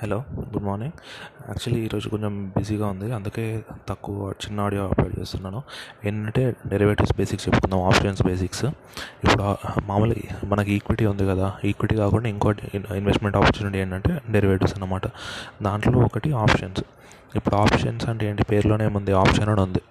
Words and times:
Hello 0.00 0.16
good 0.38 0.64
morning. 0.64 0.92
Actually 1.48 1.78
ఈరోజు 1.84 2.08
కొంచెం 2.08 2.32
బిజీగా 2.56 2.86
ఉంది 2.86 3.12
అందుకే 3.14 3.44
తక్కువ 3.88 4.32
చిన్న 4.42 4.60
ఆడియో 4.60 4.82
అప్లోడ్ 4.88 5.14
చేస్తున్నాను. 5.20 5.62
ఏంటంటే 6.04 6.54
డెరివేటివ్స్ 6.66 7.14
బేసిక్స్ 7.16 7.48
చెప్పుకుందాం 7.48 7.82
ఆప్షన్స్ 7.82 8.22
బేసిక్స్. 8.22 8.64
ఇప్పుడు 9.24 9.44
మామూలు 9.86 10.16
మనకి 10.44 10.72
ఈక్విటీ 10.72 11.06
ఉంది 11.06 11.26
కదా 11.26 11.46
ఈక్విటీ 11.64 11.96
కాకుండా 11.96 12.28
ఇంకోటి 12.28 12.70
ఇన్వెస్ట్మెంట్ 12.74 13.36
ఆపర్చునిటీ 13.36 13.78
ఏంటంటే 13.78 14.20
డెరివేటివ్స్ 14.30 14.74
అన్నమాట. 14.74 15.06
దాంట్లో 15.62 15.98
ఒకటి 16.00 16.32
ఆప్షన్స్. 16.44 16.84
ఇప్పుడు 17.34 17.56
ఆప్షన్స్ 17.56 18.08
అంటే 18.08 18.28
ఏంటి? 18.28 18.42
పేరులోనే 18.42 18.84
ఏముంది? 18.84 19.12
ఆప్షన్ 19.12 19.48
అని 19.48 19.60
ఉంది. 19.60 19.82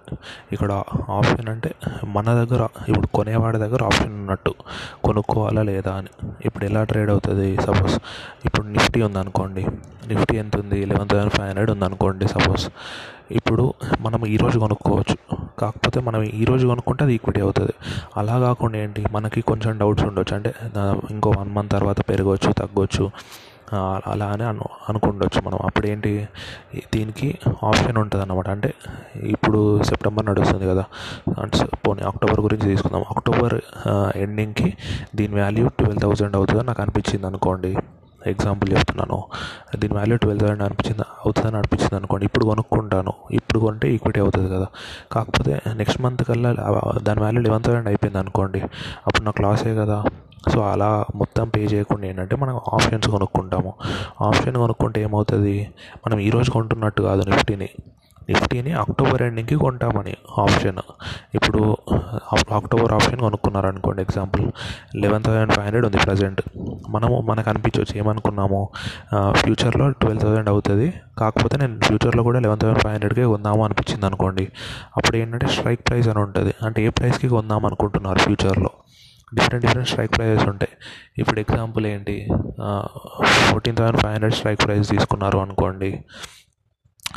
ఇక్కడ 0.52 0.82
ఆప్షన్ 1.08 1.48
అంటే 1.48 1.74
మన 2.04 2.24
దగ్గర 2.24 2.68
ఇప్పుడు 2.88 3.06
కొనేవాడి 3.06 3.58
దగ్గర 3.58 3.84
ఆప్షన్ 3.84 4.12
ఉన్నట్టు. 4.12 4.54
కొనుక్కోవాలా 5.04 5.62
లేదా 5.62 5.92
అని. 5.92 6.08
ఇప్పుడు 6.44 6.64
ఎలా 6.64 6.84
ట్రేడ్ 6.84 7.10
అవుతుంది? 7.10 7.56
సపోజ్ 7.56 7.98
ఇప్పుడు 8.44 8.66
నిఫ్టీ 8.66 9.02
ఉందనుకోండి. 9.02 9.66
నిఫ్టీ 10.06 10.36
ఎంత 10.36 10.56
ఉంది 10.56 10.86
లెవెన్ 10.86 11.08
థౌసండ్ 11.08 11.32
ఫైవ్ 11.32 11.48
హండ్రెడ్ 11.48 11.70
ఉందనుకోండి 11.70 12.28
సపోజ్. 12.28 12.68
ఇప్పుడు 13.30 13.74
మనం 14.00 14.26
ఈరోజు 14.26 14.58
కొనుక్కోవచ్చు. 14.58 15.16
కాకపోతే 15.58 16.00
మనం 16.00 16.22
ఈరోజు 16.22 16.66
కొనుక్కుంటే 16.66 17.04
అది 17.04 17.14
ఈక్విటీ 17.14 17.40
అవుతుంది. 17.40 17.72
అలా 18.16 18.38
కాకుండా 18.38 18.78
ఏంటి? 18.78 19.04
మనకి 19.12 19.40
కొంచెం 19.40 19.78
డౌట్స్ 19.78 20.04
ఉండొచ్చు. 20.04 20.36
అంటే 20.36 20.54
ఇంకో 21.10 21.30
వన్ 21.30 21.52
మంత్ 21.52 21.72
తర్వాత 21.72 22.08
పెరగవచ్చు 22.08 22.52
తగ్గొచ్చు. 22.52 23.10
అలా 23.72 24.26
అని 24.26 24.44
అను 24.44 24.64
అనుకుండొచ్చు 24.88 25.40
మనం. 25.40 25.58
అప్పుడు 25.64 25.86
ఏంటి 25.86 26.28
దీనికి 26.94 27.38
ఆప్షన్ 27.64 27.98
ఉంటుంది 27.98 28.22
అన్నమాట 28.22 28.48
అంటే 28.48 28.74
ఇప్పుడు 29.22 29.82
సెప్టెంబర్ 29.82 30.26
నడుస్తుంది 30.26 30.66
కదా. 30.66 30.84
అంటే 31.40 31.66
పోనీ 31.86 32.02
అక్టోబర్ 32.02 32.40
గురించి 32.40 32.66
తీసుకుందాం. 32.66 33.04
అక్టోబర్ 33.16 33.60
ఎండింగ్కి 34.16 34.76
దీని 35.14 35.40
వాల్యూ 35.40 35.68
ట్వెల్వ్ 35.68 36.00
థౌజండ్ 36.00 36.36
అవుతుందని 36.36 36.66
నాకు 36.66 36.82
అనిపించింది 36.82 37.26
అనుకోండి. 37.26 37.76
ఎగ్జాంపుల్ 38.26 38.72
చెప్తున్నాను. 38.72 39.24
దీని 39.76 39.94
వాల్యూ 39.94 40.16
ట్వెల్వ్ 40.16 40.42
థౌసండ్ 40.42 40.62
అనిపించింది 40.62 41.02
అవుతుందని 41.24 41.56
అనిపించింది 41.56 41.94
అనుకోండి. 41.94 42.24
ఇప్పుడు 42.26 42.44
కొనుక్కుంటాను. 42.44 43.12
ఇప్పుడు 43.30 43.58
కొంటే 43.58 43.92
ఈక్విటీ 43.94 44.20
అవుతుంది 44.20 44.54
కదా. 44.54 44.66
కాకపోతే 45.12 45.60
నెక్స్ట్ 45.74 46.02
మంత్ 46.02 46.24
కల్లా 46.24 46.52
దాని 47.02 47.20
వాల్యూ 47.20 47.42
లెవెన్ 47.42 47.62
థౌసండ్ 47.62 47.86
అయిపోయింది 47.86 48.18
అనుకోండి. 48.18 48.60
అప్పుడు 49.06 49.24
నాకు 49.24 49.42
లాసే 49.42 49.74
కదా. 49.74 50.04
సో 50.52 50.58
అలా 50.72 50.90
మొత్తం 51.20 51.46
పే 51.54 51.62
చేయకుండా 51.72 52.06
ఏంటంటే 52.10 52.36
మనం 52.36 52.56
ఆప్షన్స్ 52.74 53.08
కొనుక్కుంటాము. 53.16 53.72
ఆప్షన్ 54.28 54.56
కొనుక్కుంటే 54.64 55.00
ఏమవుతుంది? 55.08 55.56
మనం 56.06 56.18
ఈరోజు 56.28 56.50
కొంటున్నట్టు 56.56 57.02
కాదు 57.02 57.22
నిఫ్టీని. 57.30 57.68
నిఫ్టీని 58.30 58.70
అక్టోబర్ 58.82 59.22
ఎండింగ్కి 59.26 59.56
కొంటామని 59.64 60.12
ఆప్షన్ 60.44 60.80
ఇప్పుడు 61.38 61.60
అక్టోబర్ 62.58 62.92
ఆప్షన్ 62.96 63.20
కొనుక్కున్నారు 63.24 63.68
అనుకోండి 63.72 64.00
example 64.06 64.42
eleven 65.02 65.24
thousand 65.26 65.52
five 65.56 65.66
hundred 65.66 65.86
ఉంది 65.88 66.00
ప్రజెంట్ 66.06 66.40
మనము 66.94 67.16
మనకు 67.28 67.48
అనిపించవచ్చు 67.52 67.94
ఏమనుకున్నాము? 68.02 68.60
ఫ్యూచర్లో 69.40 69.86
ట్వెల్వ్ 70.00 70.22
థౌసండ్ 70.24 70.50
అవుతుంది. 70.54 70.88
కాకపోతే 71.20 71.56
నేను 71.62 71.76
ఫ్యూచర్లో 71.88 72.24
కూడా 72.28 72.40
లెవెన్ 72.46 72.60
థౌసండ్ 72.62 72.82
ఫైవ్ 72.84 72.94
హండ్రెడ్కే 72.96 73.26
కొందాము 73.34 73.62
అనిపించింది 73.66 74.06
అనుకోండి 74.10 74.46
అప్పుడు 74.96 75.16
ఏంటంటే 75.22 75.48
స్ట్రైక్ 75.56 75.84
ప్రైస్ 75.90 76.08
అని 76.14 76.22
ఉంటుంది. 76.26 76.54
అంటే 76.68 76.86
ఏ 76.86 76.90
ప్రైస్కి 77.00 77.30
కొందాం 77.36 77.62
అనుకుంటున్నారు 77.70 78.18
ఫ్యూచర్లో 78.26 78.72
డిఫరెంట్ 79.34 79.66
డిఫరెంట్ 79.66 79.88
స్ట్రైక్ 79.88 80.16
ప్రైజెస్ 80.16 80.48
ఉంటాయి. 80.48 80.72
ఇప్పుడు 81.18 81.40
ఎగ్జాంపుల్ 81.40 81.86
ఏంటి? 81.86 82.28
Fourteen 83.50 83.76
thousand 83.76 84.00
five 84.00 84.12
hundred 84.12 84.34
strike 84.34 84.64
price 84.64 84.88
తీసుకున్నారు 84.88 85.38
అనుకోండి. 85.38 86.04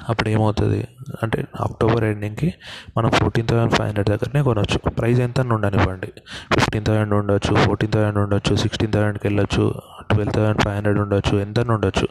అప్పుడు 0.09 0.29
ఏమవుతుంది? 0.29 0.87
అంటే 1.23 1.45
అక్టోబర్ 1.59 2.03
ఎండింగ్కి 2.03 2.53
మనం 2.97 3.09
ఫోర్టీన్ 3.09 3.47
థౌసండ్ 3.47 3.73
ఫైవ్ 3.73 3.87
హండ్రెడ్ 3.87 4.09
దగ్గరనే 4.09 4.41
కొనవచ్చు 4.43 4.77
ప్రైస్ 4.89 5.19
ఎంత 5.19 5.39
ఉండనివ్వండి. 5.41 6.07
ఫిఫ్టీన్ 6.53 6.85
థౌసండ్ 6.85 7.13
ఉండొచ్చు 7.13 7.55
ఫోర్టీన్ 7.55 7.91
థౌసండ్ 7.91 8.17
ఉండొచ్చు 8.17 8.55
సిక్స్టీన్ 8.55 8.93
థౌసండ్కి 8.93 9.27
వెళ్ళొచ్చు 9.27 9.81
ట్వెల్వ్ 10.11 10.33
థౌసండ్ 10.33 10.61
ఫైవ్ 10.61 10.75
హండ్రెడ్ 10.75 10.99
ఉండొచ్చు 10.99 11.37
ఎంత 11.37 11.59
ఉండొచ్చు. 11.59 12.07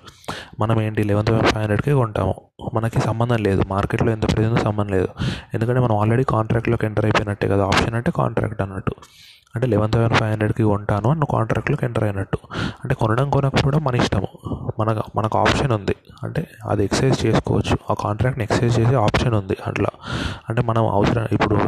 మనం 0.60 0.82
ఏంటి? 0.82 1.02
లెవెన్ 1.02 1.26
థౌసండ్ 1.26 1.46
ఫైవ్ 1.46 1.62
హండ్రెడ్కే 1.62 1.92
కొంటాము. 1.92 2.34
మనకి 2.74 3.00
సంబంధం 3.00 3.36
లేదు. 3.36 3.62
మార్కెట్లో 3.68 4.12
ఎంత 4.12 4.22
ప్రైస్ 4.22 4.48
ఉందో 4.50 4.62
సంబంధం 4.62 4.92
లేదు. 4.92 5.08
ఎందుకంటే 5.54 5.80
మనం 5.80 5.96
ఆల్రెడీ 5.96 6.24
కాంట్రాక్ట్లోకి 6.24 6.86
ఎంటర్ 6.86 7.04
అయిపోయినట్టే 7.04 7.48
కదా. 7.48 7.64
ఆప్షన్ 7.64 7.94
అంటే 7.94 8.10
కాంట్రాక్ట్ 8.16 8.62
అన్నట్టు. 8.62 8.92
అంటే 9.54 9.66
లెవెన్ 9.66 9.92
థౌసండ్ 9.92 10.18
ఫైవ్ 10.18 10.30
హండ్రెడ్కి 10.30 10.62
కొంటాను 10.62 11.10
అని 11.10 11.20
కాంట్రాక్ట్లోకి 11.32 11.84
ఎంటర్ 11.84 12.04
అయినట్టు. 12.04 12.38
అంటే 12.54 12.94
కొనడం 12.94 13.30
కొనకపోవడం 13.30 13.84
మన 13.84 13.94
ఇష్టము. 13.94 14.28
మనకు 14.80 15.02
మనకు 15.16 15.38
ఆప్షన్ 15.38 15.72
ఉంది. 15.72 15.94
అంటే 16.22 16.48
అది 16.68 16.84
ఎక్సైజ్ 16.84 17.26
చేసుకోవచ్చు. 17.26 17.76
ఆ 17.90 17.94
కాంట్రాక్ట్ని 18.00 18.44
ఎక్సైజ్ 18.44 18.80
చేసే 18.80 18.94
ఆప్షన్ 18.94 19.34
ఉంది 19.34 19.56
అట్లా. 19.66 19.88
అంటే 20.48 20.62
మనం 20.62 20.88
అవసరం 20.88 21.28
ఇప్పుడు 21.32 21.60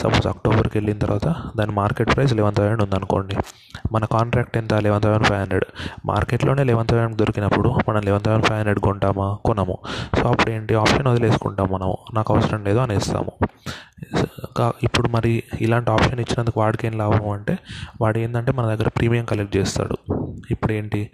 సపోజ్ 0.00 0.26
అక్టోబర్కి 0.26 0.78
వెళ్ళిన 0.78 0.98
తర్వాత 0.98 1.34
దాని 1.56 1.72
మార్కెట్ 1.72 2.16
ప్రైస్ 2.16 2.34
లెవెన్ 2.34 2.54
థౌసండ్ 2.54 2.82
ఉందనుకోండి. 2.82 3.36
మన 3.92 4.04
కాంట్రాక్ట్ 4.04 4.56
ఎంత? 4.56 4.74
Eleven 4.74 5.02
thousand 5.02 5.26
five 5.26 5.40
hundred. 5.40 5.64
మార్కెట్లోనే 6.06 6.64
లెవెన్ 6.64 6.88
థౌసండ్ 6.88 7.16
దొరికినప్పుడు 7.16 7.68
మనం 7.88 8.00
లెవెన్ 8.00 8.22
థౌసండ్ 8.22 8.46
ఫైవ్ 8.46 8.58
హండ్రెడ్ 8.58 8.78
కొంటామా? 8.78 9.38
కొనము. 9.44 9.78
సో 10.22 10.28
అప్పుడు 10.28 10.50
ఏంటి? 10.50 10.74
ఆప్షన్ 10.74 11.08
వదిలేసుకుంటాం 11.08 11.68
మనం. 11.72 11.94
నాకు 12.14 12.34
అవసరం 12.34 12.64
లేదు 12.64 12.78
అనేస్తాము. 12.78 13.32
ఇప్పుడు 14.82 15.08
మరి 15.08 15.42
ఇలాంటి 15.60 15.90
ఆప్షన్ 15.90 16.20
ఇచ్చినందుకు 16.20 16.60
వాడికి 16.60 16.86
ఏం 16.86 16.98
లాభం 16.98 17.30
అంటే 17.30 17.58
వాడు 18.00 18.18
ఏంటంటే 18.18 18.52
మన 18.52 18.66
దగ్గర 18.66 18.88
ప్రీమియం 18.88 19.24
కలెక్ట్ 19.24 19.56
చేస్తాడు. 19.56 19.96
ఇప్పుడు 20.50 20.72
ఏంటి 20.72 21.10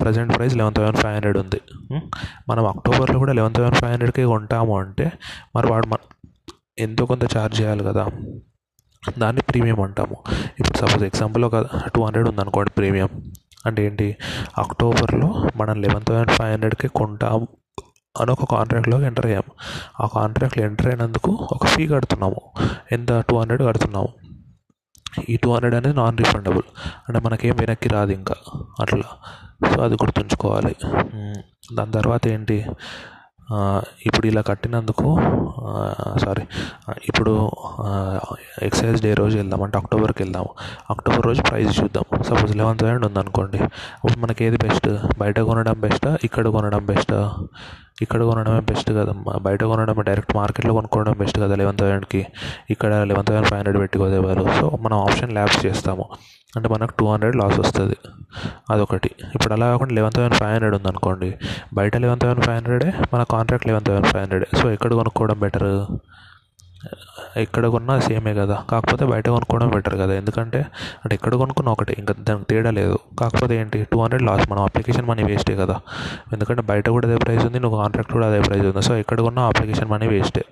present 0.00 0.36
price 0.36 0.56
eleven 0.56 0.74
thousand 0.74 0.96
five 0.96 1.14
hundred 1.14 1.38
ఉంది 1.38 1.60
మనం 2.48 2.66
అక్టోబర్లో 2.66 3.18
కూడా 3.18 3.32
లెవెన్ 3.32 3.54
థౌసండ్ 3.54 3.76
ఫైవ్ 3.76 3.92
హండ్రెడ్కే 3.92 4.24
కొంటాము 4.24 4.78
అంటే 4.78 5.12
మరి 5.56 5.66
వాడు 5.72 5.86
మన 5.86 5.98
ఎంతో 6.78 7.06
కొంత 7.06 7.24
ఛార్జ్ 7.36 7.60
చేయాలి 7.60 7.84
కదా. 7.84 8.06
దాన్ని 9.18 9.42
ప్రీమియం 9.42 9.80
అంటాము. 9.80 10.16
ఇప్పుడు 10.60 10.78
సపోజ్ 10.78 11.04
ఎగ్జాంపుల్ 11.04 11.44
ఒక 11.44 11.56
టూ 11.94 12.04
హండ్రెడ్ 12.04 12.28
ఉందనుకోండి 12.28 12.70
ప్రీమియం. 12.70 13.08
అంటే 13.66 13.86
ఏంటి? 13.86 14.16
అక్టోబర్లో 14.58 15.28
మనం 15.56 15.82
లెవెన్ 15.82 16.04
థౌసండ్ 16.04 16.30
ఫైవ్ 16.30 16.52
హండ్రెడ్కే 16.52 16.88
కొంటాము. 16.88 17.48
అని 18.20 18.30
ఒక 18.30 18.44
కాంట్రాక్ట్లోకి 18.50 19.04
ఎంటర్ 19.04 19.26
అయ్యాము. 19.26 19.52
ఆ 20.02 20.08
కాంట్రాక్ట్లో 20.14 20.64
ఎంటర్ 20.64 20.88
అయినందుకు 20.88 21.48
ఒక 21.52 21.66
ఫీ 21.66 21.86
కడుతున్నాము. 21.88 22.40
ఎంత? 22.92 23.12
టూ 23.28 23.38
హండ్రెడ్ 23.40 23.62
కడుతున్నాము. 23.62 24.08
ఈ 25.28 25.36
టూ 25.36 25.48
హండ్రెడ్ 25.52 25.74
అనేది 25.74 25.96
నాన్ 25.96 26.18
రిఫండబుల్ 26.18 26.62
అంటే 27.08 27.20
మనకేం 27.20 27.56
వెనక్కి 27.56 27.88
రాదు 27.88 28.12
ఇంకా. 28.12 28.34
అట్లా. 28.80 29.08
సో 29.70 29.82
అది 29.82 29.94
గుర్తుంచుకోవాలి. 29.94 30.74
దాని 31.74 31.92
తర్వాత 31.92 32.26
ఏంటి? 32.26 32.66
ఇప్పుడు 34.06 34.26
ఇలా 34.26 34.40
కట్టినందుకు 34.40 35.08
సారీ 36.18 36.44
ఇప్పుడు 37.08 37.50
ఎక్సైజ్ 38.62 39.02
డే 39.02 39.14
రోజు 39.14 39.36
వెళ్దాం. 39.36 39.62
అంటే 39.62 39.78
అక్టోబర్కి 39.78 40.22
వెళ్దాం 40.22 40.46
అక్టోబర్ 40.90 41.26
రోజు 41.26 41.42
ప్రైస్ 41.42 41.80
చూద్దాం. 41.80 42.22
సపోజ్ 42.22 42.56
లెవెన్ 42.56 42.78
థౌసండ్ 42.78 43.06
ఉందనుకోండి. 43.06 43.58
అప్పుడు 44.04 44.18
మనకి 44.18 44.44
ఏది 44.44 44.56
బెస్ట్ 44.56 44.88
బయట 45.18 45.40
కొనడం 45.40 45.80
బెస్టా 45.80 46.18
ఇక్కడ 46.24 46.48
కొనడం 46.48 46.86
బెస్టా 46.86 47.18
ఇక్కడ 48.04 48.22
కొనడమే 48.30 48.60
బెస్ట్ 48.70 48.90
కదమ్మా. 48.98 49.34
బయట 49.46 49.62
కొనడమే 49.70 50.02
డైరెక్ట్ 50.08 50.34
మార్కెట్లో 50.36 50.74
కొనుక్కోవడం 50.74 51.14
బెస్ట్ 51.18 51.38
కదా 51.40 51.54
లెవెన్ 51.60 51.78
థౌసండ్కి 51.78 52.20
ఇక్కడ 52.70 52.92
లెవెన్ 53.10 53.26
థౌసండ్ 53.28 53.48
ఫైవ్ 53.48 53.58
హండ్రెడ్ 53.60 53.78
పెట్టుకోదేవారు 53.82 54.44
సో 54.60 54.78
మనం 54.82 54.96
ఆప్షన్ 54.98 55.32
ల్యాబ్స్ 55.32 55.60
చేస్తాము. 55.66 56.06
అంటే 56.56 56.68
మనకు 56.68 56.92
టూ 56.98 57.04
హండ్రెడ్ 57.12 57.36
లాస్ 57.36 57.58
వస్తుంది. 57.60 57.96
అదొకటి. 58.70 59.10
ఇప్పుడు 59.34 59.52
అలా 59.54 59.66
కాకుండా 59.72 59.94
లెవెన్ 59.94 60.14
థౌసండ్ 60.16 60.36
ఫైవ్ 60.40 60.52
హండ్రెడ్ 60.52 60.74
ఉందనుకోండి. 60.74 61.30
బయట 61.74 61.96
లెవెన్ 61.96 62.20
థౌసండ్ 62.20 62.44
ఫైవ్ 62.44 62.56
హండ్రెడే 62.56 62.92
మన 63.14 63.22
contract 63.30 63.66
eleven 63.66 63.84
thousand 63.84 64.06
five 64.06 64.22
hundred. 64.24 64.46
So 64.58 64.64
ఎక్కడ 64.70 64.92
కొనుక్కోవడం 64.92 65.38
బెటర్ 65.40 65.70
ఎక్కడ 67.36 67.66
కొన్నా 67.66 67.98
సేమే 67.98 68.34
కదా. 68.34 68.64
కాకపోతే 68.70 69.04
బయట 69.04 69.28
కొనుక్కోవడం 69.28 69.68
బెటర్ 69.68 69.94
కదా. 69.94 70.14
ఎందుకంటే 70.14 70.58
అంటే 71.04 71.14
ఎక్కడ 71.14 71.34
కొనుక్కున్నా 71.34 71.72
ఒకటి. 71.72 71.96
ఇంకా 71.98 72.14
దానికి 72.20 72.46
తేడా 72.50 72.70
లేదు. 72.70 72.98
కాకపోతే 73.20 73.56
ఏంటి? 73.56 73.86
Two 73.92 74.02
hundred 74.02 74.22
loss. 74.22 74.52
మనం 74.52 74.62
అప్లికేషన్ 74.62 75.06
మనీ 75.06 75.22
వేస్టే 75.22 75.56
కదా. 75.56 75.80
ఎందుకంటే 76.32 76.62
బయట 76.62 76.88
కూడా 76.88 77.08
అదే 77.08 77.16
ప్రైస్ 77.16 77.46
ఉంది 77.46 77.60
నువ్వు 77.60 77.82
కాంట్రాక్ట్ 77.82 78.12
కూడా 78.12 78.26
అదే 78.26 78.40
ప్రైస్ 78.40 78.66
ఉంది. 78.66 78.82
సో 78.82 78.96
ఎక్కడ 78.96 79.20
కొన్నా 79.20 79.46
అప్లికేషన్ 79.46 79.90
మనీ 79.90 80.08
వేస్టే. 80.08 80.44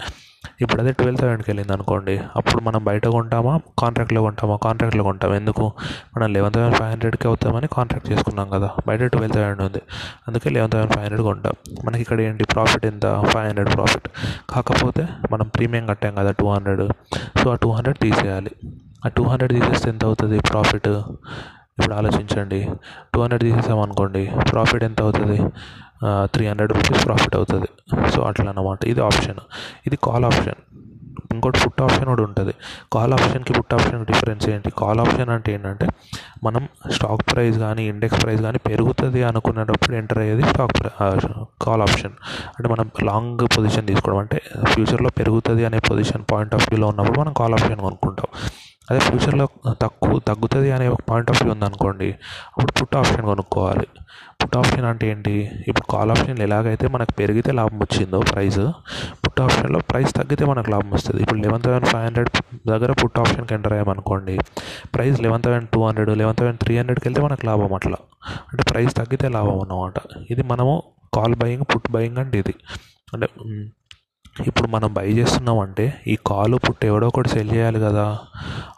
ఇప్పుడు 0.60 0.80
అదే 0.80 0.92
ట్వెల్వ్ 0.92 1.20
థౌసండ్కి 1.20 1.50
వెళ్ళింది 1.50 1.72
అనుకోండి 1.72 2.20
అప్పుడు 2.36 2.60
మనం 2.62 2.84
బయట 2.84 3.06
కొంటామా? 3.06 3.60
కాంట్రాక్ట్లో 3.78 4.20
కొంటామా? 4.20 4.58
కాంట్రాక్ట్లో 4.62 5.04
కొంటాం. 5.04 5.34
ఎందుకు? 5.34 5.72
మనం 6.16 6.32
లెవెన్ 6.32 6.52
థౌసండ్ 6.52 6.76
ఫైవ్ 6.76 6.90
హండ్రెడ్కి 6.90 7.28
అవుతామని 7.28 7.68
కాంట్రాక్ట్ 7.72 8.12
చేసుకున్నాం 8.12 8.48
కదా. 8.48 8.70
బయట 8.86 9.00
ట్వెల్వ్ 9.00 9.36
థౌసండ్ 9.36 9.62
ఉంది. 9.62 9.82
అందుకే 10.28 10.50
లెవెన్ 10.50 10.70
థౌసండ్ 10.70 10.92
ఫైవ్ 10.92 11.04
హండ్రెడ్ 11.04 11.22
కొంటాం. 11.22 11.52
మనకి 11.84 12.02
ఇక్కడ 12.02 12.20
ఏంటి? 12.20 12.44
ప్రాఫిట్ 12.44 12.86
ఎంత? 12.86 13.02
Five 13.02 13.46
hundred 13.46 13.74
profit. 13.74 14.08
కాకపోతే 14.50 15.08
మనం 15.32 15.48
ప్రీమియం 15.48 15.86
కట్టాం 15.86 16.14
కదా 16.14 16.30
టూ 16.30 16.50
హండ్రెడ్. 16.50 16.92
సో 17.38 17.50
ఆ 17.50 17.54
టూ 17.54 17.70
హండ్రెడ్ 17.70 17.98
తీసేయాలి. 17.98 18.50
ఆ 19.06 19.08
టూ 19.08 19.22
హండ్రెడ్ 19.22 19.52
తీసేస్తే 19.52 19.90
ఎంత 19.90 20.04
అవుతుంది 20.04 20.40
ప్రాఫిట్? 20.40 20.88
ఇప్పుడు 21.80 21.96
ఆలోచించండి. 22.00 22.60
టూ 23.12 23.18
హండ్రెడ్ 23.24 23.44
తీసేసామనుకోండి 23.48 24.24
ప్రాఫిట్ 24.52 24.84
ఎంత 24.88 25.00
అవుతుంది? 25.06 25.38
త్రీ 26.34 26.44
హండ్రెడ్ 26.50 26.72
రూపీస్ 26.76 27.02
ప్రాఫిట్ 27.06 27.34
అవుతుంది. 27.38 27.68
సో 28.12 28.18
అట్లా 28.30 28.48
అన్నమాట 28.52 28.84
ఇది 28.92 29.00
ఆప్షన్ 29.10 29.40
ఇది 29.88 29.96
కాల్ 30.08 30.26
ఆప్షన్ 30.28 30.60
ఇంకోటి 31.34 31.58
పుట్ 31.62 31.80
ఆప్షన్ 31.84 32.08
కూడా 32.10 32.22
ఉంటుంది. 32.28 32.52
కాల్ 32.94 33.12
ఆప్షన్కి 33.16 33.52
పుట్ 33.56 33.72
ఆప్షన్ 33.76 34.00
డిఫరెన్స్ 34.08 34.44
ఏంటి? 34.52 34.70
కాల్ 34.80 35.00
ఆప్షన్ 35.02 35.30
అంటే 35.34 35.50
ఏంటంటే 35.56 35.86
మనం 36.46 36.62
స్టాక్ 36.94 37.22
ప్రైస్ 37.30 37.58
కానీ 37.64 37.82
ఇండెక్స్ 37.90 38.18
ప్రైస్ 38.22 38.42
కానీ 38.46 38.58
పెరుగుతుంది 38.68 39.20
అనుకునేటప్పుడు 39.30 39.96
ఎంటర్ 40.00 40.20
అయ్యేది 40.24 40.44
స్టాక్ 40.50 40.80
కాల్ 41.66 41.84
ఆప్షన్ 41.86 42.14
అంటే 42.54 42.68
మనం 42.74 42.88
లాంగ్ 43.10 43.44
పొజిషన్ 43.56 43.86
తీసుకోవడం. 43.90 44.18
అంటే 44.24 44.40
ఫ్యూచర్లో 44.72 45.12
పెరుగుతుంది 45.20 45.64
అనే 45.70 45.80
పొజిషన్ 45.90 46.24
పాయింట్ 46.32 46.56
ఆఫ్ 46.58 46.66
వ్యూలో 46.70 46.88
ఉన్నప్పుడు 46.94 47.20
మనం 47.22 47.34
కాల్ 47.42 47.54
ఆప్షన్ 47.58 47.80
కొనుక్కుంటాం. 47.86 48.28
అదే 48.90 49.00
ఫ్యూచర్లో 49.06 49.46
తక్కువ 49.82 50.18
తగ్గుతుంది 50.28 50.68
అనే 50.76 50.86
పాయింట్ 51.08 51.30
ఆఫ్ 51.32 51.40
వ్యూ 51.42 51.52
ఉందనుకోండి 51.54 52.08
అప్పుడు 52.52 52.72
పుట్ 52.78 52.96
ఆప్షన్ 53.00 53.22
కొనుక్కోవాలి. 53.30 53.86
పుట్ 54.42 54.56
ఆప్షన్ 54.60 54.86
అంటే 54.90 55.04
ఏంటి? 55.10 55.34
ఇప్పుడు 55.68 55.86
కాల్ 55.92 56.10
ఆప్షన్ 56.10 56.38
ఎలాగైతే 56.46 56.86
మనకు 56.88 57.12
పెరిగితే 57.18 57.50
లాభం 57.58 57.78
వచ్చిందో 57.78 58.20
ప్రైస్ 58.32 58.60
పుట్ 59.24 59.40
ఆప్షన్లో 59.44 59.80
ప్రైస్ 59.90 60.12
తగ్గితే 60.18 60.44
మనకు 60.44 60.70
లాభం 60.70 60.90
వస్తుంది. 60.90 61.20
ఇప్పుడు 61.22 61.40
లెవెన్ 61.40 61.62
థౌసండ్ 61.62 61.88
ఫైవ్ 61.92 62.04
హండ్రెడ్ 62.04 62.30
దగ్గర 62.72 62.92
పుట్ 63.02 63.18
ఆప్షన్కి 63.18 63.54
enter 63.54 63.72
అయ్యామనుకోండి 63.72 64.36
price 64.94 65.18
eleven 65.26 65.42
thousand 65.42 65.68
two 65.74 65.82
hundred 65.86 66.10
eleven 66.22 66.38
thousand 66.40 66.60
three 66.64 66.76
హండ్రెడ్కి 66.78 67.06
వెళ్తే 67.08 67.22
మనకు 67.22 67.46
లాభం 67.46 67.74
అట్లా. 67.74 67.98
అంటే 68.50 68.64
ప్రైస్ 68.72 68.94
తగ్గితే 69.00 69.28
లాభం 69.28 69.58
అన్నమాట. 69.60 69.94
ఇది 70.30 70.42
మనము 70.42 70.74
కాల్ 71.14 71.34
బయింగ్ 71.34 71.64
పుట్ 71.74 71.90
బయింగ్ 71.90 72.18
అంటే 72.18 72.38
ఇది. 72.38 72.54
అంటే 73.14 73.28
ఇప్పుడు 74.46 74.68
మనం 74.68 74.94
బై 74.94 75.12
చేస్తున్నామంటే 75.12 76.00
ఈ 76.06 76.18
కాలు 76.26 76.56
పుట్ట 76.56 76.84
ఎవడో 76.84 77.08
ఒకటి 77.08 77.28
సెల్ 77.28 77.52
చేయాలి 77.52 77.80
కదా? 77.80 78.18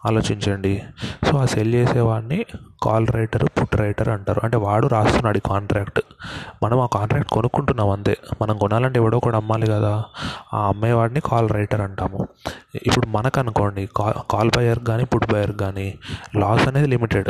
ఆలోచించండి. 0.06 0.82
సో 1.30 1.38
ఆ 1.38 1.44
సెల్ 1.44 1.74
చేసేవాడిని 1.74 2.44
కాల్ 2.82 3.06
రైటర్ 3.08 3.44
పుట్ 3.44 3.76
రైటర్ 3.76 4.08
అంటారు. 4.08 4.40
అంటే 4.44 4.56
వాడు 4.56 4.86
రాస్తున్నాడు 4.86 5.38
ఈ 5.38 5.40
కాంట్రాక్ట్ 5.40 6.00
మనం 6.62 6.80
ఆ 6.80 6.86
కాంట్రాక్ట్ 6.86 7.32
కొనుక్కుంటున్నాం 7.32 7.90
అంతే. 7.90 8.16
మనం 8.42 8.58
కొనాలంటే 8.58 8.98
ఎవడో 8.98 9.16
ఒకటి 9.16 9.36
అమ్మాలి 9.36 9.66
కదా? 9.66 10.04
ఆ 10.54 10.68
అమ్మేవాడిని 10.68 11.20
కాల్ 11.20 11.50
రైటర్ 11.50 11.80
అంటాము. 11.80 12.28
ఇప్పుడు 12.86 13.06
మనకు 13.06 13.40
అనుకోండి 13.40 13.88
కాల్ 13.96 14.14
కాల్ 14.30 14.50
బయర్ 14.56 14.78
కానీ 14.78 15.04
పుట్ 15.04 15.32
బయర్ 15.32 15.52
కానీ 15.52 15.94
లాస్ 16.36 16.68
అనేది 16.68 16.86
లిమిటెడ్ 16.86 17.28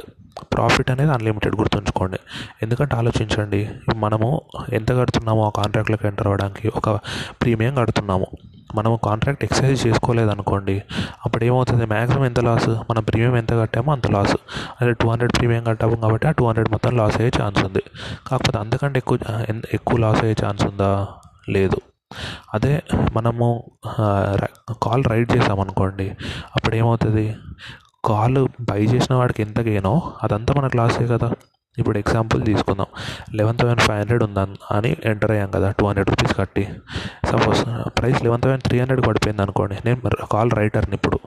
ప్రాఫిట్ 0.53 0.91
అనేది 0.91 1.13
అన్లిమిటెడ్ 1.13 1.57
గుర్తుంచుకోండి. 1.57 2.19
ఎందుకంటే 2.63 2.97
ఆలోచించండి 2.97 3.61
మనము 3.97 4.41
ఎంత 4.73 4.91
కడుతున్నామో 4.93 5.45
ఆ 5.47 5.51
కాంట్రాక్ట్లోకి 5.51 6.07
ఎంటర్ 6.07 6.27
అవ్వడానికి 6.27 6.73
ఒక 6.77 6.89
ప్రీమియం 7.43 7.75
కడుతున్నాము. 7.75 8.27
మనము 8.75 8.97
కాంట్రాక్ట్ 9.05 9.45
ఎక్సర్సైజ్ 9.45 9.87
చేసుకోలేదు 9.87 10.31
అనుకోండి 10.31 10.83
అప్పుడు 11.25 11.45
ఏమవుతుంది? 11.45 11.87
మ్యాక్సిమం 11.87 12.25
ఎంత 12.25 12.41
లాస్? 12.41 12.69
మన 12.69 12.99
ప్రీమియం 12.99 13.37
ఎంత 13.37 13.53
కట్టామో 13.53 13.93
అంత 13.93 14.07
లాస్. 14.11 14.37
అదే 14.81 14.93
టూ 14.93 15.09
హండ్రెడ్ 15.09 15.33
ప్రీమియం 15.37 15.65
కట్టాము 15.65 15.97
కాబట్టి 15.97 16.27
ఆ 16.27 16.31
టూ 16.31 16.47
హండ్రెడ్ 16.47 16.71
మొత్తం 16.71 16.97
లాస్ 16.97 17.17
అయ్యే 17.21 17.33
ఛాన్స్ 17.43 17.65
ఉంది. 17.65 17.83
కాకపోతే 18.27 18.59
అంతకంటే 18.59 18.99
ఎక్కువ 18.99 19.19
ఎక్కువ 19.75 19.99
లాస్ 19.99 20.23
అయ్యే 20.25 20.37
ఛాన్స్ 20.47 20.65
ఉందా? 20.65 21.07
లేదు. 21.49 21.79
అదే 22.55 22.83
మనము 23.13 23.47
కాల్ 24.83 25.05
రైడ్ 25.05 25.37
చేసామనుకోండి 25.37 26.09
అప్పుడు 26.57 26.75
ఏమవుతుంది? 26.77 27.27
కాల్ 28.05 28.49
బై 28.61 28.81
చేసిన 28.85 29.15
వాడికి 29.15 29.43
ఎంత 29.43 29.61
గెయినో 29.61 30.13
అదంతా 30.23 30.55
మనకు 30.55 30.77
లాసే 30.77 31.07
కదా. 31.07 31.33
ఇప్పుడు 31.79 31.99
ఎగ్జాంపుల్ 31.99 32.43
తీసుకుందాం. 32.45 32.87
లెవెన్ 33.35 33.59
థౌసండ్ 33.59 33.81
ఫైవ్ 33.81 33.99
హండ్రెడ్ 33.99 34.23
ఉందని 34.23 34.57
అని 34.71 34.97
ఎంటర్ 35.05 35.31
అయ్యాం 35.31 35.51
కదా 35.51 35.71
టూ 35.71 35.87
హండ్రెడ్ 35.87 36.11
రూపీస్ 36.11 36.37
కట్టి. 36.37 36.69
Suppose 37.25 37.61
price 37.99 38.25
eleven 38.25 38.43
thousand 38.43 38.63
three 38.63 38.79
hundred 38.79 39.07
పడిపోయింది 39.07 39.43
అనుకోండి. 39.43 39.77
నేను 39.85 40.27
కాల్ 40.33 40.51
రైటర్ని 40.51 40.95
ఇప్పుడు. 40.95 41.19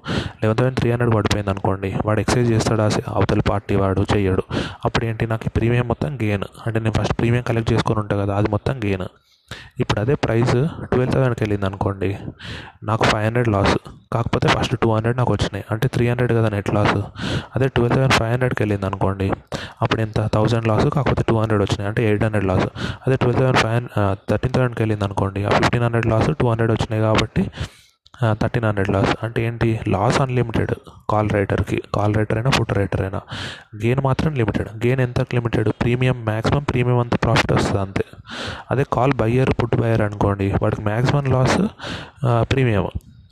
లెవెన్ 0.43 0.57
థౌసండ్ 0.57 0.77
త్రీ 0.77 0.91
హండ్రెడ్ 0.91 1.15
పడిపోయింది 1.15 1.49
అనుకోండి. 1.49 1.95
వాడు 2.05 2.19
ఎక్సైజ్ 2.19 2.51
చేస్తాడా? 2.51 2.91
అవతల 3.07 3.39
పార్టీ 3.39 3.75
వాడు 3.75 4.05
చెయ్యడు. 4.15 4.43
అప్పుడు 4.85 5.05
ఏంటి 5.05 5.27
నాకు 5.27 5.49
ప్రీమియం 5.49 5.87
మొత్తం 5.87 6.15
గెయిన్ 6.15 6.43
అంటే 6.67 6.79
నేను 6.79 6.91
ఫస్ట్ 6.91 7.17
ప్రీమియం 7.19 7.43
కలెక్ట్ 7.43 7.73
చేసుకొని 7.73 7.99
ఉంటాను 7.99 8.21
కదా 8.21 8.35
అది 8.35 8.49
మొత్తం 8.49 8.77
గెయిన్ 8.77 9.07
ఇప్పుడు 9.79 9.99
అదే 9.99 10.15
ప్రైస్ 10.15 10.55
ట్వెల్వ్ 10.91 11.11
థౌసండ్కి 11.13 11.41
వెళ్ళింది 11.43 11.65
అనుకోండి 11.65 12.09
నాకు 12.83 13.03
ఫైవ్ 13.03 13.25
హండ్రెడ్ 13.25 13.49
లాస్. 13.55 13.75
కాకపోతే 14.13 14.47
ఫస్ట్ 14.47 14.75
టూ 14.83 14.89
హండ్రెడ్ 14.95 15.17
నాకు 15.17 15.33
వచ్చినాయి. 15.33 15.65
అంటే 15.71 15.87
త్రీ 15.87 16.07
హండ్రెడ్ 16.07 16.33
కదా 16.33 16.49
నెట్ 16.55 16.73
లాస్. 16.73 16.95
అదే 17.55 17.67
ట్వెల్వ్ 17.67 17.95
థౌసండ్ 17.95 18.17
ఫైవ్ 18.19 18.31
హండ్రెడ్కి 18.31 18.63
వెళ్ళింది 18.63 18.85
అనుకోండి 18.85 19.27
అప్పుడు 19.81 20.01
ఎంత? 20.01 20.27
థౌసండ్ 20.33 20.67
లాస్ 20.67 20.87
కాకపోతే 20.95 21.23
టూ 21.29 21.37
హండ్రెడ్ 21.41 21.61
వచ్చినాయి. 21.61 21.87
అంటే 21.89 22.03
ఎయిట్ 22.09 22.23
హండ్రెడ్ 22.23 22.49
లాస్. 22.51 22.67
అదే 23.07 23.15
ట్వెల్వ్ 23.15 23.39
థౌసండ్ 23.41 23.61
ఫైవ్ 23.63 23.87
థర్టీన్ 24.31 24.53
థౌసండ్కి 24.53 24.81
వెళ్ళింది 24.81 25.05
అనుకోండి 25.09 25.43
ఆ 25.45 25.49
fifteen 25.59 25.83
hundred 25.83 26.09
loss 26.13 26.29
two 26.41 26.47
hundred 26.49 26.73
వచ్చినాయి 26.75 27.03
కాబట్టి 27.07 27.43
థర్టీన్ 28.41 28.65
హండ్రెడ్ 28.65 28.89
లాస్. 28.95 29.13
అంటే 29.25 29.39
ఏంటి? 29.45 29.69
Loss 29.93 30.17
unlimited. 30.21 30.71
కాల్ 31.09 31.29
రైటర్కి. 31.29 31.77
కాల్ 31.95 32.13
రైటర్ 32.15 32.37
అయినా 32.37 32.51
ఫుట్ 32.57 32.71
రైటర్ 32.77 33.01
అయినా. 33.01 33.19
గెయిన్ 33.83 34.01
మాత్రం 34.03 34.31
లిమిటెడ్. 34.33 34.69
గెయిన్ 34.85 35.01
ఎంత 35.01 35.21
లిమిటెడ్? 35.37 35.69
ప్రీమియం 35.81 36.17
మ్యాక్సిమం 36.25 36.63
ప్రీమియం 36.63 36.99
అంత 36.99 37.15
ప్రాఫిట్ 37.23 37.53
వస్తుంది 37.53 37.81
అంతే. 37.81 38.05
అదే 38.71 38.85
కాల్ 38.93 39.13
బయ్యర్ 39.13 39.49
పుట్ 39.49 39.75
బయ్యర్ 39.75 40.01
అనుకోండి 40.01 40.53
వాడికి 40.61 40.81
మ్యాక్సిమం 40.81 41.25
లాస్ 41.25 41.57
ప్రీమియం 42.51 42.87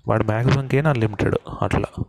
వాడు 0.08 0.24
మ్యాక్సిమం 0.24 0.66
గెయిన్ 0.66 0.88
అన్లిమిటెడ్ 0.88 1.36
అట్లా. 1.62 2.04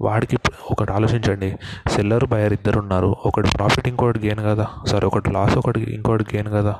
వాడికి 0.00 0.38
ఒకటి 0.70 0.92
ఆలోచించండి. 0.92 1.56
సెల్లర్ 1.90 2.24
బయర్ 2.24 2.52
ఇద్దరు 2.52 2.78
ఉన్నారు 2.78 3.16
ఒకటి 3.26 3.48
ప్రాఫిట్ 3.56 3.88
ఇంకోటి 3.88 4.18
గెయిన్ 4.18 4.40
కదా. 4.40 4.68
సరే 4.86 5.06
ఒకటి 5.06 5.30
లాస్ 5.30 5.56
ఒకటి 5.58 5.80
ఇంకోటి 5.80 6.24
గెయిన్ 6.34 6.48
కదా. 6.48 6.76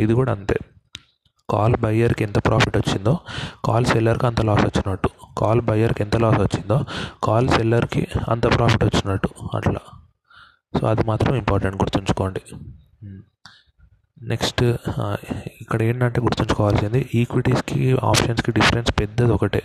ఇది 0.00 0.12
కూడా 0.12 0.32
అంతే. 0.32 0.56
కాల్ 1.50 1.76
బయ్యర్కి 1.76 2.24
ఎంత 2.24 2.38
ప్రాఫిట్ 2.38 2.76
వచ్చిందో 2.76 3.18
కాల్ 3.64 3.84
సెల్లర్కి 3.84 4.26
అంత 4.26 4.40
లాస్ 4.40 4.64
వచ్చినట్టు. 4.64 5.10
కాల్ 5.38 5.60
బయ్యర్కి 5.60 6.02
ఎంత 6.02 6.16
లాస్ 6.16 6.38
వచ్చిందో 6.38 6.84
కాల్ 7.24 7.48
సెల్లర్కి 7.48 8.06
అంత 8.28 8.56
ప్రాఫిట్ 8.56 8.84
వచ్చినట్టు. 8.84 9.28
అట్లా. 9.54 9.80
సో 10.80 10.86
అది 10.86 11.04
మాత్రం 11.04 11.34
ఇంపార్టెంట్ 11.34 11.82
గుర్తుంచుకోండి. 11.82 12.40
నెక్స్ట్ 14.28 14.62
ఇక్కడ 15.60 15.82
ఏంటంటే 15.82 16.20
గుర్తుంచుకోవాల్సింది 16.20 17.08
ఈక్విటీస్కి 17.14 17.96
ఆప్షన్స్కి 18.04 18.52
డిఫరెన్స్ 18.52 18.92
పెద్దది 19.00 19.32
ఒకటే. 19.32 19.62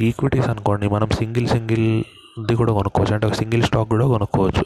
ఈక్విటీస్ 0.00 0.48
అనుకోండి 0.48 0.88
మనం 0.88 1.08
సింగిల్ 1.08 1.48
సింగిల్ది 1.48 2.56
కూడా 2.56 2.72
కొనుక్కోవచ్చు. 2.72 3.14
అంటే 3.14 3.26
ఒక 3.26 3.32
సింగిల్ 3.32 3.62
స్టాక్ 3.62 3.88
కూడా 3.88 4.06
కొనుక్కోవచ్చు. 4.06 4.64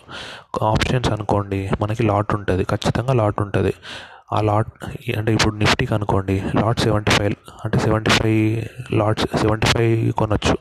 ఆప్షన్స్ 0.66 1.10
అనుకోండి 1.10 1.70
మనకి 1.80 2.02
లాట్ 2.02 2.34
ఉంటుంది. 2.34 2.64
ఖచ్చితంగా 2.64 3.12
లాట్ 3.12 3.40
ఉంటుంది. 3.40 3.74
ఆ 4.32 4.38
లాట్ 4.48 4.68
అంటే 5.18 5.30
ఇప్పుడు 5.36 5.54
నిఫ్టీకి 5.62 5.92
అనుకోండి 5.96 6.34
లాట్ 6.60 6.80
సెవెంటీ 6.84 7.12
ఫైవ్ 7.16 7.34
అంటే 7.64 7.78
seventy 7.78 8.10
five 8.10 8.40
lots 9.00 9.26
seventy 9.42 9.68
five 9.72 10.12
కొనొచ్చు. 10.20 10.54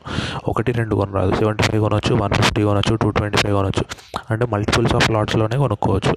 ఒకటి 0.50 0.72
రెండు 0.72 0.94
కొనరాదు. 1.00 1.32
సెవెంటీ 1.40 1.64
ఫైవ్ 1.68 1.80
కొనొచ్చు 1.84 2.12
వన్ 2.22 2.34
ఫిఫ్టీ 2.40 2.62
కొనొచ్చు 2.68 2.94
టూ 3.02 3.08
ట్వంటీ 3.18 3.38
ఫైవ్ 3.42 3.54
కొనొచ్చు. 3.58 3.84
అంటే 4.30 4.46
మల్టిపుల్స్ 4.54 4.94
ఆఫ్ 4.98 5.08
లాట్స్లోనే 5.16 5.58
కొనుక్కోవచ్చు. 5.64 6.14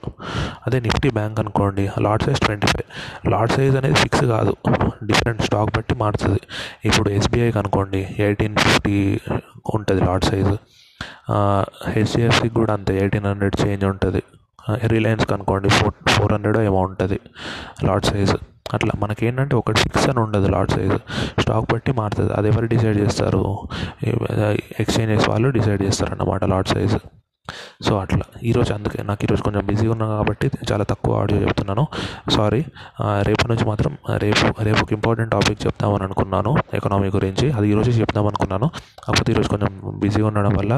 అదే 0.68 0.80
నిఫ్టీ 0.88 1.10
బ్యాంక్ 1.18 1.40
అనుకోండి 1.44 1.86
lot 2.08 2.24
size 2.28 2.42
twenty 2.46 2.68
five 2.74 2.88
lot 3.34 3.54
size 3.58 3.78
అనేది 3.82 4.00
ఫిక్స్ 4.04 4.26
కాదు. 4.36 4.56
డిఫరెంట్ 5.12 5.44
స్టాక్ 5.48 5.72
బట్టి 5.78 5.96
మారుతుంది. 6.04 6.42
ఇప్పుడు 6.86 7.10
ఎస్బీఐకి 7.10 7.60
అనుకోండి 7.64 8.02
ఎయిటీన్ 8.28 8.58
ఫిఫ్టీ 8.66 8.98
ఉంటుంది 9.78 10.02
లాట్ 10.10 10.26
సైజు 10.32 10.58
హెచ్డిఎఫ్సికి 11.94 12.56
కూడా 12.60 12.74
అంతే 12.74 12.94
ఎయిటీన్ 13.02 13.26
హండ్రెడ్ 13.32 13.56
చేంజ్ 13.62 13.86
ఉంటుంది. 13.86 14.22
రిలయన్స్ 14.88 15.32
అనుకోండి 15.32 15.70
ఫోర్ 15.70 16.10
ఫోర్ 16.10 16.34
హండ్రెడ్ 16.34 16.58
ఏమో 16.58 16.82
ఉంటుంది 16.82 17.20
లాట్ 17.84 18.06
సైజ్ 18.06 18.36
అట్లా 18.74 18.92
మనకేంటంటే 19.00 19.56
ఒకటి 19.56 19.80
ఫిక్స్ 19.80 20.10
అని 20.10 20.20
ఉండదు 20.20 20.48
లాట్ 20.48 20.72
సైజ్ 20.72 20.98
స్టాక్ 21.42 21.74
బట్టి 21.74 21.92
మారుతుంది. 21.92 22.34
అది 22.34 22.48
ఎవరు 22.48 22.66
డిసైడ్ 22.66 22.98
చేస్తారు? 22.98 23.60
ఎక్స్చేంజెస్ 24.80 25.30
వాళ్ళు 25.30 25.50
డిసైడ్ 25.50 25.82
చేస్తారు 25.82 26.12
అన్నమాట 26.12 26.44
లాట్ 26.44 26.68
సైజ్ 26.68 26.98
సో 27.86 27.98
అట్లా. 28.00 28.26
ఈరోజు 28.50 28.72
అందుకే 28.74 29.00
నాకు 29.04 29.22
ఈరోజు 29.26 29.42
కొంచెం 29.48 29.64
బిజీగా 29.66 29.92
ఉన్నా 29.96 30.06
కాబట్టి 30.18 30.48
చాలా 30.72 30.84
తక్కువ 30.92 31.20
ఆడియో 31.22 31.40
చెప్తున్నాను. 31.42 31.84
సారీ 32.36 32.62
రేపు 33.28 33.46
నుంచి 33.48 33.66
మాత్రం 33.66 33.98
రేపు 34.26 34.46
రేపు 34.68 34.80
ఒక 34.84 34.92
ఇంపార్టెంట్ 34.94 35.32
టాపిక్ 35.32 35.60
చెప్తామని 35.66 36.04
అనుకున్నాను 36.04 36.54
ఎకనామీ 36.74 37.10
గురించి. 37.18 37.52
అది 37.52 37.68
ఈరోజు 37.70 37.92
చెప్దాం 38.00 38.28
అనుకున్నాను. 38.32 38.70
కాకపోతే 39.06 39.32
ఈరోజు 39.34 39.50
కొంచెం 39.50 39.74
బిజీగా 40.04 40.28
ఉండడం 40.28 40.56
వల్ల 40.56 40.74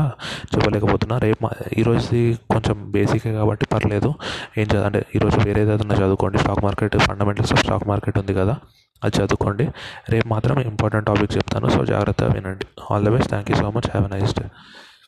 చెప్పలేకపోతున్నా. 0.56 1.18
రేపు 1.28 1.50
ఈరోజు 1.78 1.88
ఈరోజుది 2.00 2.40
కొంచెం 2.54 2.92
బేసికే 2.92 3.32
కాబట్టి 3.34 3.66
పర్లేదు. 3.66 4.10
ఏం 4.58 4.68
చదువు 4.72 4.86
అంటే 4.90 5.00
ఈరోజు 5.16 5.38
వేరే 5.46 5.62
ఏదైనా 5.62 5.96
చదువుకోండి. 5.96 6.38
Stock 6.38 6.62
market 6.64 6.98
fundamentals 6.98 7.54
of 7.54 7.62
stock 7.64 7.86
market 7.88 8.18
ఉంది 8.18 8.34
కదా 8.34 8.56
అది 9.04 9.14
చదువుకోండి. 9.18 9.66
రేపు 10.10 10.28
మాత్రం 10.28 10.60
ఇంపార్టెంట్ 10.62 11.06
టాపిక్ 11.06 11.32
చెప్తాను. 11.38 11.70
సో 11.70 11.86
జాగ్రత్తగా 11.86 12.30
వినండి. 12.34 12.68
All 12.92 13.06
the 13.06 13.10
best 13.10 13.30
thank 13.30 13.52
you 13.52 13.58
so 13.58 13.70
much 13.78 13.90
have 13.94 14.06
a 14.10 14.12
nice 14.16 14.36
day 14.40 14.46